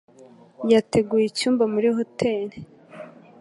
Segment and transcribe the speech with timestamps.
[0.71, 2.57] Yateguye icyumba muri hoteri.